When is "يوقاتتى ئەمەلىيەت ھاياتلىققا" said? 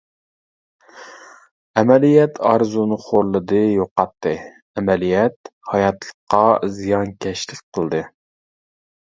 3.73-6.43